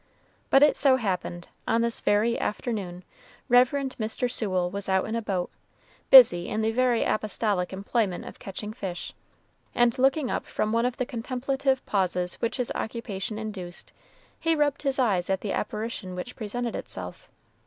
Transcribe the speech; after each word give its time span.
But 0.49 0.63
it 0.63 0.77
so 0.77 0.95
happened, 0.95 1.47
on 1.67 1.81
this 1.81 2.01
very 2.01 2.35
afternoon, 2.39 3.03
Rev. 3.49 3.69
Mr. 3.69 4.31
Sewell 4.31 4.71
was 4.71 4.89
out 4.89 5.05
in 5.05 5.15
a 5.15 5.21
boat, 5.21 5.51
busy 6.09 6.49
in 6.49 6.63
the 6.63 6.71
very 6.71 7.03
apostolic 7.03 7.71
employment 7.71 8.25
of 8.25 8.39
catching 8.39 8.73
fish, 8.73 9.13
and 9.75 9.95
looking 9.99 10.31
up 10.31 10.47
from 10.47 10.71
one 10.71 10.87
of 10.87 10.97
the 10.97 11.05
contemplative 11.05 11.85
pauses 11.85 12.33
which 12.41 12.57
his 12.57 12.71
occupation 12.73 13.37
induced, 13.37 13.91
he 14.39 14.55
rubbed 14.55 14.81
his 14.81 14.97
eyes 14.97 15.29
at 15.29 15.41
the 15.41 15.53
apparition 15.53 16.15
which 16.15 16.35
presented 16.35 16.75
itself. 16.75 17.29